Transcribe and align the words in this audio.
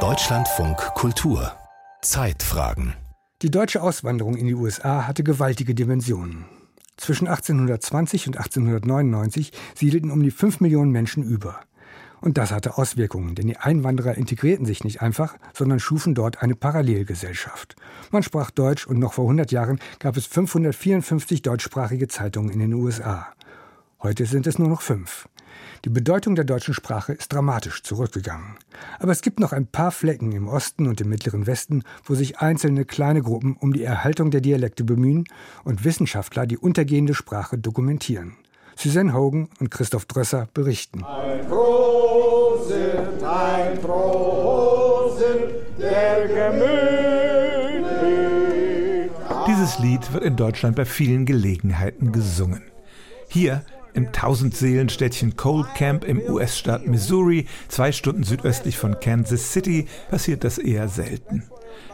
Deutschlandfunk 0.00 0.76
Kultur 0.94 1.50
Zeitfragen 2.02 2.92
Die 3.40 3.50
deutsche 3.50 3.82
Auswanderung 3.82 4.36
in 4.36 4.46
die 4.46 4.54
USA 4.54 5.06
hatte 5.06 5.24
gewaltige 5.24 5.74
Dimensionen. 5.74 6.44
Zwischen 6.98 7.26
1820 7.26 8.26
und 8.26 8.36
1899 8.36 9.50
siedelten 9.74 10.10
um 10.10 10.22
die 10.22 10.30
5 10.30 10.60
Millionen 10.60 10.90
Menschen 10.90 11.22
über. 11.22 11.62
Und 12.20 12.36
das 12.36 12.50
hatte 12.50 12.76
Auswirkungen, 12.76 13.34
denn 13.34 13.46
die 13.46 13.56
Einwanderer 13.56 14.14
integrierten 14.14 14.66
sich 14.66 14.84
nicht 14.84 15.00
einfach, 15.00 15.34
sondern 15.54 15.80
schufen 15.80 16.14
dort 16.14 16.42
eine 16.42 16.54
Parallelgesellschaft. 16.54 17.76
Man 18.10 18.22
sprach 18.22 18.50
Deutsch 18.50 18.86
und 18.86 18.98
noch 18.98 19.14
vor 19.14 19.24
100 19.24 19.52
Jahren 19.52 19.80
gab 20.00 20.18
es 20.18 20.26
554 20.26 21.40
deutschsprachige 21.40 22.08
Zeitungen 22.08 22.50
in 22.50 22.58
den 22.58 22.74
USA. 22.74 23.28
Heute 24.02 24.26
sind 24.26 24.46
es 24.46 24.58
nur 24.58 24.68
noch 24.68 24.82
fünf. 24.82 25.30
Die 25.86 25.90
Bedeutung 25.90 26.34
der 26.34 26.44
deutschen 26.44 26.74
Sprache 26.74 27.12
ist 27.12 27.32
dramatisch 27.32 27.84
zurückgegangen. 27.84 28.56
Aber 28.98 29.12
es 29.12 29.22
gibt 29.22 29.38
noch 29.38 29.52
ein 29.52 29.68
paar 29.68 29.92
Flecken 29.92 30.32
im 30.32 30.48
Osten 30.48 30.88
und 30.88 31.00
im 31.00 31.08
mittleren 31.08 31.46
Westen, 31.46 31.84
wo 32.02 32.16
sich 32.16 32.40
einzelne 32.40 32.84
kleine 32.84 33.22
Gruppen 33.22 33.56
um 33.56 33.72
die 33.72 33.84
Erhaltung 33.84 34.32
der 34.32 34.40
Dialekte 34.40 34.82
bemühen 34.82 35.28
und 35.62 35.84
Wissenschaftler 35.84 36.44
die 36.44 36.58
untergehende 36.58 37.14
Sprache 37.14 37.56
dokumentieren. 37.56 38.34
Suzanne 38.74 39.14
Hogan 39.14 39.48
und 39.60 39.70
Christoph 39.70 40.06
Drösser 40.06 40.48
berichten. 40.54 41.04
Ein 41.04 41.46
Prosit, 41.46 43.22
ein 43.22 43.80
Prosit, 43.80 45.54
der 45.78 46.26
Gemütlich. 46.50 46.96
Dieses 49.46 49.78
Lied 49.78 50.12
wird 50.12 50.24
in 50.24 50.34
Deutschland 50.34 50.74
bei 50.74 50.84
vielen 50.84 51.26
Gelegenheiten 51.26 52.10
gesungen. 52.10 52.64
Hier 53.28 53.64
im 53.96 54.12
Tausendseelenstädtchen 54.12 55.36
Cold 55.36 55.74
Camp 55.74 56.04
im 56.04 56.20
US-Staat 56.20 56.86
Missouri, 56.86 57.46
zwei 57.68 57.92
Stunden 57.92 58.22
südöstlich 58.22 58.76
von 58.76 59.00
Kansas 59.00 59.52
City, 59.52 59.88
passiert 60.10 60.44
das 60.44 60.58
eher 60.58 60.88
selten. 60.88 61.44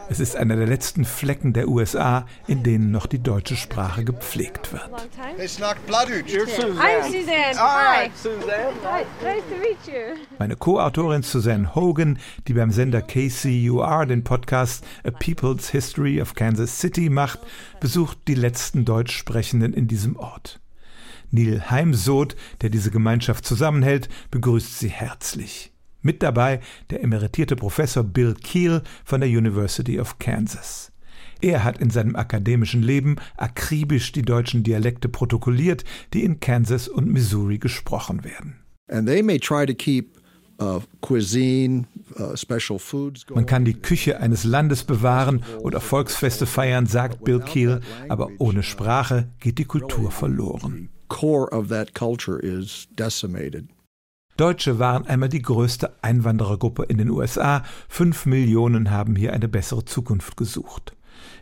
Es 0.09 0.19
ist 0.19 0.35
einer 0.35 0.57
der 0.57 0.67
letzten 0.67 1.05
Flecken 1.05 1.53
der 1.53 1.69
USA, 1.69 2.25
in 2.47 2.61
denen 2.61 2.91
noch 2.91 3.05
die 3.05 3.23
deutsche 3.23 3.55
Sprache 3.55 4.03
gepflegt 4.03 4.73
wird. 4.73 5.09
Meine 10.39 10.55
Co-Autorin 10.57 11.23
Suzanne 11.23 11.73
Hogan, 11.73 12.19
die 12.47 12.53
beim 12.53 12.71
Sender 12.71 13.01
KCUR 13.01 14.05
den 14.05 14.23
Podcast 14.23 14.85
A 15.05 15.11
People's 15.11 15.69
History 15.69 16.21
of 16.21 16.35
Kansas 16.35 16.79
City 16.79 17.09
macht, 17.09 17.39
besucht 17.79 18.17
die 18.27 18.35
letzten 18.35 18.85
Deutschsprechenden 18.85 19.73
in 19.73 19.87
diesem 19.87 20.17
Ort. 20.17 20.59
Neil 21.33 21.69
Heimsoth, 21.69 22.35
der 22.61 22.69
diese 22.69 22.91
Gemeinschaft 22.91 23.45
zusammenhält, 23.45 24.07
begrüßt 24.31 24.79
sie 24.79 24.89
herzlich. 24.89 25.71
Mit 26.01 26.21
dabei 26.21 26.59
der 26.89 27.01
emeritierte 27.03 27.55
Professor 27.55 28.03
Bill 28.03 28.35
Keel 28.35 28.83
von 29.03 29.21
der 29.21 29.29
University 29.29 29.99
of 29.99 30.19
Kansas. 30.19 30.91
Er 31.41 31.63
hat 31.63 31.79
in 31.79 31.89
seinem 31.89 32.15
akademischen 32.15 32.83
Leben 32.83 33.15
akribisch 33.35 34.11
die 34.11 34.21
deutschen 34.21 34.63
Dialekte 34.63 35.09
protokolliert, 35.09 35.83
die 36.13 36.23
in 36.23 36.39
Kansas 36.39 36.87
und 36.87 37.07
Missouri 37.07 37.57
gesprochen 37.57 38.23
werden. 38.23 38.55
And 38.87 39.07
they 39.07 39.23
may 39.23 39.39
try 39.39 39.65
to 39.65 39.73
keep 39.73 40.17
uh, 40.61 40.81
uh, 42.19 42.35
Man 43.33 43.45
kann 43.45 43.65
die 43.65 43.73
Küche 43.73 44.19
eines 44.19 44.43
Landes 44.43 44.83
bewahren 44.83 45.43
oder 45.61 45.81
Volksfeste 45.81 46.45
feiern, 46.45 46.85
sagt 46.85 47.23
Bill 47.23 47.39
Keel, 47.39 47.81
aber 48.07 48.29
ohne 48.37 48.61
Sprache 48.61 49.29
geht 49.39 49.57
die 49.57 49.65
Kultur 49.65 50.11
verloren 50.11 50.89
core 51.13 51.47
of 51.53 51.67
that 51.67 51.93
culture 51.93 52.39
is 52.39 52.87
decimated. 52.95 53.69
Deutsche 54.35 54.79
waren 54.79 55.05
einmal 55.05 55.29
die 55.29 55.43
größte 55.43 55.93
Einwanderergruppe 56.01 56.85
in 56.85 56.97
den 56.97 57.11
USA. 57.11 57.63
Fünf 57.87 58.25
Millionen 58.25 58.89
haben 58.89 59.15
hier 59.15 59.31
eine 59.31 59.47
bessere 59.47 59.85
Zukunft 59.85 60.37
gesucht. 60.37 60.95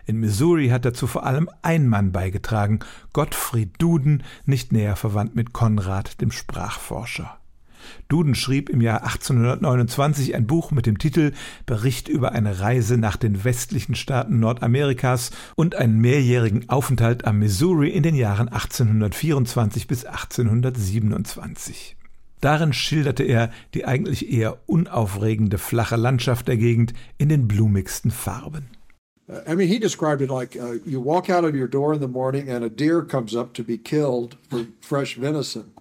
In 0.05 0.19
Missouri 0.19 0.67
hat 0.67 0.83
dazu 0.83 1.07
vor 1.07 1.25
allem 1.25 1.49
ein 1.61 1.87
Mann 1.87 2.11
beigetragen, 2.11 2.79
Gottfried 3.13 3.81
Duden, 3.81 4.23
nicht 4.45 4.73
näher 4.73 4.97
verwandt 4.97 5.35
mit 5.35 5.53
Konrad, 5.53 6.19
dem 6.19 6.31
Sprachforscher. 6.31 7.40
Duden 8.07 8.35
schrieb 8.35 8.69
im 8.69 8.81
Jahr 8.81 9.03
1829 9.03 10.35
ein 10.35 10.47
Buch 10.47 10.71
mit 10.71 10.85
dem 10.85 10.97
Titel 10.97 11.31
Bericht 11.65 12.07
über 12.07 12.31
eine 12.31 12.59
Reise 12.59 12.97
nach 12.97 13.17
den 13.17 13.43
westlichen 13.43 13.95
Staaten 13.95 14.39
Nordamerikas 14.39 15.31
und 15.55 15.75
einen 15.75 15.99
mehrjährigen 15.99 16.69
Aufenthalt 16.69 17.25
am 17.25 17.39
Missouri 17.39 17.89
in 17.89 18.03
den 18.03 18.15
Jahren 18.15 18.47
1824 18.49 19.87
bis 19.87 20.05
1827. 20.05 21.95
Darin 22.41 22.73
schilderte 22.73 23.23
er 23.23 23.51
die 23.73 23.85
eigentlich 23.85 24.31
eher 24.31 24.57
unaufregende 24.65 25.59
flache 25.59 25.95
Landschaft 25.95 26.47
der 26.47 26.57
Gegend 26.57 26.93
in 27.17 27.29
den 27.29 27.47
blumigsten 27.47 28.11
Farben. 28.11 28.65
I 29.47 29.55
mean, 29.55 29.69
he 29.69 29.79
described 29.79 30.21
it 30.21 30.29
like 30.29 30.57
uh, 30.57 30.73
you 30.85 30.99
walk 30.99 31.29
out 31.29 31.45
of 31.45 31.55
your 31.55 31.67
door 31.67 31.93
in 31.93 32.01
the 32.01 32.07
morning 32.07 32.49
and 32.49 32.65
a 32.65 32.69
deer 32.69 33.01
comes 33.01 33.33
up 33.33 33.53
to 33.53 33.63
be 33.63 33.77
killed 33.77 34.35
for 34.49 34.65
fresh 34.81 35.15
venison. 35.15 35.71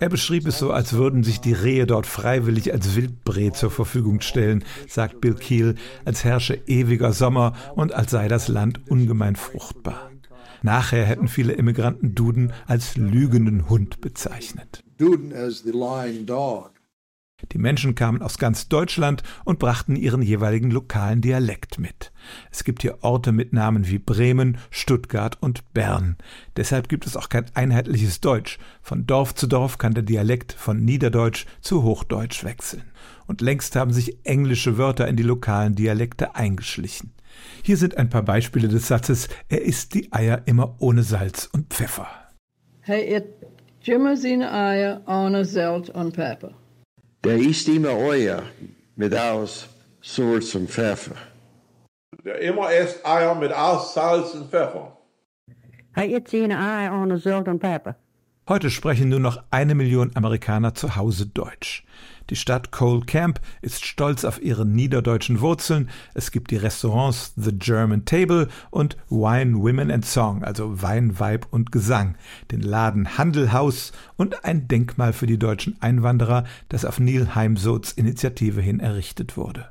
Er 0.00 0.08
beschrieb 0.08 0.48
es 0.48 0.58
so, 0.58 0.72
als 0.72 0.94
würden 0.94 1.22
sich 1.22 1.40
die 1.40 1.52
Rehe 1.52 1.86
dort 1.86 2.06
freiwillig 2.06 2.72
als 2.72 2.96
Wildbret 2.96 3.56
zur 3.56 3.70
Verfügung 3.70 4.20
stellen, 4.20 4.64
sagt 4.88 5.20
Bill 5.20 5.34
Keel, 5.34 5.76
als 6.04 6.24
herrsche 6.24 6.60
ewiger 6.66 7.12
Sommer 7.12 7.52
und 7.76 7.92
als 7.92 8.10
sei 8.10 8.26
das 8.26 8.48
Land 8.48 8.80
ungemein 8.90 9.36
fruchtbar. 9.36 10.10
Nachher 10.62 11.04
hätten 11.04 11.28
viele 11.28 11.52
Immigranten 11.52 12.14
Duden 12.16 12.52
als 12.66 12.96
lügenden 12.96 13.68
Hund 13.68 14.00
bezeichnet. 14.00 14.82
Duden 14.98 15.32
as 15.32 15.62
the 15.62 15.70
lying 15.70 16.26
dog. 16.26 16.72
Die 17.52 17.58
Menschen 17.58 17.94
kamen 17.94 18.22
aus 18.22 18.38
ganz 18.38 18.68
Deutschland 18.68 19.22
und 19.44 19.58
brachten 19.58 19.96
ihren 19.96 20.22
jeweiligen 20.22 20.70
lokalen 20.70 21.20
Dialekt 21.20 21.78
mit. 21.78 22.12
Es 22.50 22.64
gibt 22.64 22.82
hier 22.82 22.98
Orte 23.02 23.32
mit 23.32 23.52
Namen 23.52 23.88
wie 23.88 23.98
Bremen, 23.98 24.58
Stuttgart 24.70 25.36
und 25.40 25.72
Bern. 25.72 26.16
Deshalb 26.56 26.88
gibt 26.88 27.06
es 27.06 27.16
auch 27.16 27.28
kein 27.28 27.46
einheitliches 27.54 28.20
Deutsch. 28.20 28.58
Von 28.82 29.06
Dorf 29.06 29.34
zu 29.34 29.46
Dorf 29.46 29.78
kann 29.78 29.94
der 29.94 30.02
Dialekt 30.02 30.52
von 30.52 30.84
Niederdeutsch 30.84 31.46
zu 31.60 31.82
Hochdeutsch 31.82 32.44
wechseln. 32.44 32.84
Und 33.26 33.40
längst 33.40 33.76
haben 33.76 33.92
sich 33.92 34.24
englische 34.24 34.78
Wörter 34.78 35.08
in 35.08 35.16
die 35.16 35.22
lokalen 35.22 35.74
Dialekte 35.74 36.34
eingeschlichen. 36.34 37.12
Hier 37.62 37.76
sind 37.76 37.96
ein 37.96 38.10
paar 38.10 38.22
Beispiele 38.22 38.68
des 38.68 38.88
Satzes 38.88 39.28
Er 39.48 39.62
isst 39.62 39.94
die 39.94 40.12
Eier 40.12 40.42
immer 40.46 40.76
ohne 40.78 41.02
Salz 41.02 41.48
und 41.52 41.72
Pfeffer. 41.72 42.06
Hey, 42.80 43.16
it 43.16 43.26
Jimmer 43.84 44.16
seine 44.16 44.50
Eier 44.50 45.02
ohne 45.06 45.44
Salz 45.44 45.90
und 45.90 46.14
Pfeffer. 46.14 46.54
Der 47.24 47.38
isst 47.38 47.68
immer 47.68 47.88
Eier 47.88 48.42
mit 48.96 49.16
aus 49.16 49.66
Salz 50.02 50.54
und 50.54 50.70
Pfeffer. 50.70 51.16
Der 52.22 52.38
immer 52.40 52.70
isst 52.70 53.04
Eier 53.04 53.34
mit 53.34 53.52
aus 53.52 53.94
Salz 53.94 54.34
und 54.34 54.50
Pfeffer. 54.50 54.96
Hij 55.94 56.08
eet 56.08 56.28
seine 56.28 56.58
Eier 56.58 56.92
ohne 56.92 57.16
Salz 57.18 57.48
und 57.48 57.60
Pfeffer. 57.60 57.96
Heute 58.46 58.70
sprechen 58.70 59.08
nur 59.08 59.20
noch 59.20 59.42
eine 59.50 59.74
Million 59.74 60.10
Amerikaner 60.16 60.74
zu 60.74 60.96
Hause 60.96 61.24
Deutsch. 61.24 61.82
Die 62.28 62.36
Stadt 62.36 62.72
Cole 62.72 63.00
Camp 63.06 63.40
ist 63.62 63.86
stolz 63.86 64.22
auf 64.26 64.42
ihre 64.42 64.66
niederdeutschen 64.66 65.40
Wurzeln. 65.40 65.88
Es 66.12 66.30
gibt 66.30 66.50
die 66.50 66.58
Restaurants 66.58 67.32
The 67.36 67.52
German 67.52 68.04
Table 68.04 68.48
und 68.70 68.98
Wine, 69.08 69.56
Women 69.56 69.90
and 69.90 70.04
Song, 70.04 70.44
also 70.44 70.82
Wein, 70.82 71.18
Weib 71.18 71.46
und 71.52 71.72
Gesang, 71.72 72.16
den 72.50 72.60
Laden 72.60 73.16
Handelhaus 73.16 73.92
und 74.18 74.44
ein 74.44 74.68
Denkmal 74.68 75.14
für 75.14 75.26
die 75.26 75.38
deutschen 75.38 75.80
Einwanderer, 75.80 76.44
das 76.68 76.84
auf 76.84 77.00
Neil 77.00 77.34
Heimsoths 77.34 77.92
Initiative 77.92 78.60
hin 78.60 78.78
errichtet 78.78 79.38
wurde. 79.38 79.70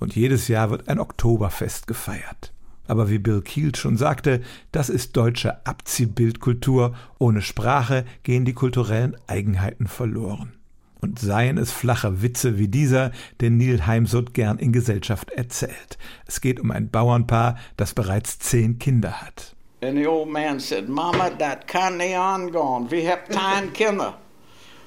Und 0.00 0.16
jedes 0.16 0.48
Jahr 0.48 0.68
wird 0.68 0.86
ein 0.86 1.00
Oktoberfest 1.00 1.86
gefeiert. 1.86 2.52
Aber 2.92 3.08
wie 3.08 3.18
Bill 3.18 3.40
Keel 3.40 3.74
schon 3.74 3.96
sagte, 3.96 4.42
das 4.70 4.90
ist 4.90 5.16
deutsche 5.16 5.66
Abziehbildkultur. 5.66 6.94
Ohne 7.18 7.40
Sprache 7.40 8.04
gehen 8.22 8.44
die 8.44 8.52
kulturellen 8.52 9.16
Eigenheiten 9.26 9.86
verloren 9.86 10.52
und 11.00 11.18
seien 11.18 11.56
es 11.56 11.72
flache 11.72 12.20
Witze 12.20 12.58
wie 12.58 12.68
dieser, 12.68 13.10
den 13.40 13.56
Neil 13.56 13.86
Heimsoth 13.86 14.34
gern 14.34 14.58
in 14.58 14.72
Gesellschaft 14.72 15.30
erzählt. 15.30 15.96
Es 16.26 16.42
geht 16.42 16.60
um 16.60 16.70
ein 16.70 16.90
Bauernpaar, 16.90 17.56
das 17.78 17.94
bereits 17.94 18.38
zehn 18.40 18.78
Kinder 18.78 19.22
hat. 19.22 19.56
And 19.82 19.96
the 19.96 20.06
old 20.06 20.28
man 20.28 20.60
said, 20.60 20.90
Mama, 20.90 21.30
that 21.38 21.66
can't 21.66 21.98
on 22.14 22.52
gone. 22.52 22.90
We 22.90 23.08
have 23.08 23.22
ten 23.30 23.72
Kinder. 23.72 24.12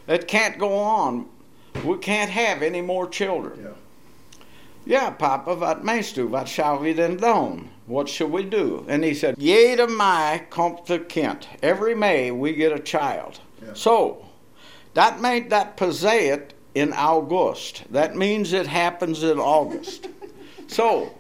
It 0.07 0.27
can't 0.27 0.59
go 0.59 0.69
on. 0.69 1.25
We 1.83 1.97
can't 1.97 2.29
have 2.29 2.61
any 2.63 2.83
more 2.83 3.09
children. 3.09 3.53
Yeah. 3.59 3.84
Yeah, 4.85 5.09
Papa, 5.09 5.55
what 5.55 5.83
meinst 5.83 6.15
du? 6.15 6.27
What 6.27 6.47
shall 6.47 6.77
we 6.77 6.93
then 6.93 7.17
do? 7.17 7.67
What 7.87 8.07
shall 8.07 8.27
we 8.27 8.43
do? 8.43 8.85
And 8.87 9.03
he 9.03 9.15
said, 9.15 9.39
Jeder 9.39 9.87
Mai 9.87 10.45
kommt 10.51 10.85
the 10.85 10.99
Kind. 10.99 11.47
Every 11.63 11.95
May 11.95 12.29
we 12.31 12.53
get 12.53 12.71
a 12.71 12.79
child. 12.79 13.39
Yeah. 13.63 13.73
So, 13.73 14.25
that 14.93 15.21
made 15.21 15.49
that 15.49 15.75
Passat 15.75 16.51
in 16.75 16.93
August. 16.93 17.83
That 17.89 18.15
means 18.15 18.53
it 18.53 18.67
happens 18.67 19.23
in 19.23 19.39
August. 19.39 20.07
so, 20.67 21.11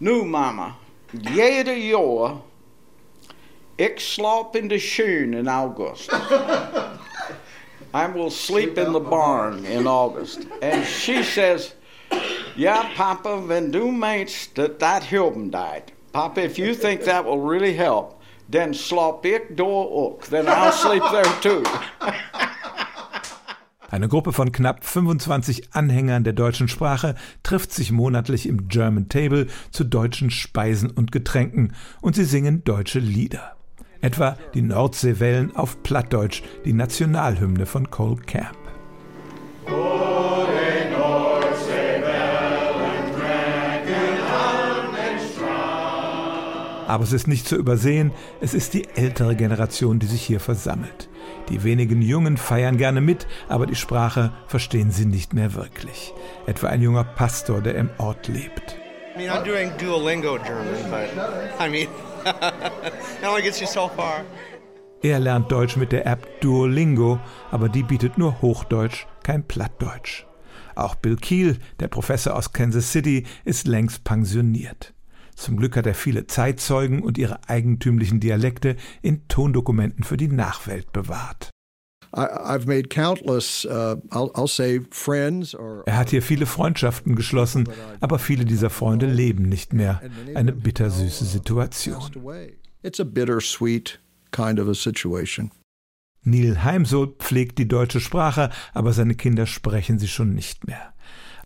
nu 0.00 0.24
mama, 0.24 0.76
jede 1.12 1.88
jaar, 1.88 2.40
ik 3.76 4.00
slaap 4.00 4.56
in 4.56 4.68
de 4.68 4.78
schoen 4.78 5.34
in 5.34 5.48
August. 5.48 6.10
I 7.94 8.06
will 8.08 8.30
sleep 8.30 8.76
in 8.76 8.92
the 8.92 9.00
barn 9.00 9.64
in 9.64 9.86
August. 9.86 10.46
And 10.60 10.84
she 10.84 11.22
says, 11.22 11.74
Yeah, 12.56 12.84
Papa, 12.96 13.42
wenn 13.48 13.70
du 13.70 13.92
meinst, 13.92 14.54
that 14.54 14.78
that 14.78 15.02
Hilben 15.04 15.50
died. 15.50 15.92
Papa, 16.12 16.40
if 16.40 16.56
you 16.56 16.74
think 16.74 17.04
that 17.04 17.26
will 17.26 17.38
really 17.38 17.74
help, 17.74 18.18
then 18.50 18.72
slop 18.72 19.26
ich 19.26 19.42
door 19.54 19.90
ook. 19.90 20.24
Then 20.30 20.46
I'll 20.48 20.72
sleep 20.72 21.02
there 21.10 21.26
too. 21.42 21.62
Eine 23.90 24.08
Gruppe 24.08 24.32
von 24.32 24.52
knapp 24.52 24.84
25 24.84 25.74
Anhängern 25.74 26.24
der 26.24 26.32
deutschen 26.32 26.68
Sprache 26.68 27.14
trifft 27.42 27.72
sich 27.72 27.92
monatlich 27.92 28.48
im 28.48 28.68
German 28.68 29.08
Table 29.08 29.46
zu 29.70 29.84
deutschen 29.84 30.30
Speisen 30.30 30.90
und 30.90 31.12
Getränken 31.12 31.74
und 32.00 32.16
sie 32.16 32.24
singen 32.24 32.64
deutsche 32.64 32.98
Lieder. 32.98 33.56
Etwa 34.00 34.36
die 34.54 34.62
Nordseewellen 34.62 35.54
auf 35.54 35.82
Plattdeutsch, 35.82 36.42
die 36.64 36.72
Nationalhymne 36.72 37.66
von 37.66 37.90
Cole 37.90 38.16
Camp. 38.16 38.65
Aber 46.86 47.02
es 47.02 47.12
ist 47.12 47.26
nicht 47.26 47.48
zu 47.48 47.56
übersehen, 47.56 48.12
es 48.40 48.54
ist 48.54 48.72
die 48.74 48.88
ältere 48.94 49.34
Generation, 49.34 49.98
die 49.98 50.06
sich 50.06 50.22
hier 50.22 50.40
versammelt. 50.40 51.08
Die 51.48 51.64
wenigen 51.64 52.00
Jungen 52.00 52.36
feiern 52.36 52.76
gerne 52.76 53.00
mit, 53.00 53.26
aber 53.48 53.66
die 53.66 53.74
Sprache 53.74 54.32
verstehen 54.46 54.90
sie 54.90 55.06
nicht 55.06 55.34
mehr 55.34 55.54
wirklich. 55.54 56.14
Etwa 56.46 56.68
ein 56.68 56.82
junger 56.82 57.04
Pastor, 57.04 57.60
der 57.60 57.74
im 57.74 57.90
Ort 57.98 58.28
lebt. 58.28 58.76
I 59.16 59.18
mean, 59.18 59.30
I'm 59.30 59.44
doing 59.44 59.70
Duolingo 59.78 60.38
German, 60.38 60.90
but 60.90 61.08
I 61.58 61.68
mean, 61.68 61.88
it 62.24 63.26
only 63.26 63.42
gets 63.42 63.60
you 63.60 63.66
so 63.66 63.88
far. 63.96 64.24
Er 65.02 65.20
lernt 65.20 65.50
Deutsch 65.50 65.76
mit 65.76 65.92
der 65.92 66.06
App 66.06 66.40
Duolingo, 66.40 67.18
aber 67.50 67.68
die 67.68 67.82
bietet 67.82 68.18
nur 68.18 68.40
Hochdeutsch, 68.42 69.06
kein 69.22 69.46
Plattdeutsch. 69.46 70.26
Auch 70.74 70.94
Bill 70.94 71.16
Keel, 71.16 71.58
der 71.80 71.88
Professor 71.88 72.34
aus 72.34 72.52
Kansas 72.52 72.92
City, 72.92 73.24
ist 73.44 73.66
längst 73.66 74.04
pensioniert. 74.04 74.95
Zum 75.36 75.56
Glück 75.58 75.76
hat 75.76 75.86
er 75.86 75.94
viele 75.94 76.26
Zeitzeugen 76.26 77.02
und 77.02 77.18
ihre 77.18 77.48
eigentümlichen 77.48 78.20
Dialekte 78.20 78.76
in 79.02 79.28
Tondokumenten 79.28 80.02
für 80.02 80.16
die 80.16 80.28
Nachwelt 80.28 80.92
bewahrt. 80.92 81.50
Uh, 85.54 85.82
er 85.84 85.96
hat 85.98 86.10
hier 86.10 86.22
viele 86.22 86.46
Freundschaften 86.46 87.14
geschlossen, 87.14 87.68
aber 88.00 88.18
viele 88.18 88.46
dieser 88.46 88.70
Freunde 88.70 89.06
leben 89.06 89.42
nicht 89.48 89.74
mehr. 89.74 90.00
Eine 90.34 90.52
bittersüße 90.52 91.26
Situation. 91.26 92.00
Neil 96.22 96.64
Heimsohl 96.64 97.14
pflegt 97.18 97.58
die 97.58 97.68
deutsche 97.68 98.00
Sprache, 98.00 98.50
aber 98.72 98.92
seine 98.92 99.14
Kinder 99.14 99.46
sprechen 99.46 99.98
sie 99.98 100.08
schon 100.08 100.34
nicht 100.34 100.66
mehr. 100.66 100.94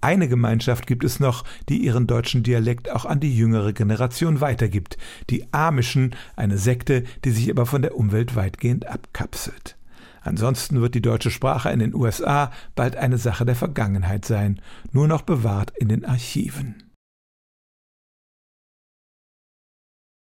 Eine 0.03 0.29
Gemeinschaft 0.29 0.87
gibt 0.87 1.05
es 1.05 1.21
noch, 1.21 1.45
die 1.69 1.79
ihren 1.79 2.07
deutschen 2.07 2.43
Dialekt 2.43 2.91
auch 2.91 3.05
an 3.05 3.21
die 3.21 3.37
jüngere 3.37 3.75
Generation 3.75 4.41
weitergibt, 4.41 4.97
die 5.29 5.53
Amischen, 5.53 6.15
eine 6.37 6.57
Sekte, 6.57 7.05
die 7.25 7.31
sich 7.31 7.51
aber 7.51 7.67
von 7.67 7.83
der 7.83 7.97
Umwelt 7.97 8.35
weitgehend 8.35 8.87
abkapselt. 8.87 9.77
Ansonsten 10.23 10.81
wird 10.81 10.95
die 10.95 11.03
deutsche 11.03 11.31
Sprache 11.31 11.71
in 11.71 11.81
den 11.81 11.95
USA 11.95 12.51
bald 12.75 12.97
eine 12.97 13.19
Sache 13.19 13.45
der 13.45 13.57
Vergangenheit 13.57 14.25
sein, 14.25 14.61
nur 14.93 15.07
noch 15.07 15.23
bewahrt 15.23 15.73
in 15.79 15.89
den 15.89 16.05
Archiven. 16.05 16.90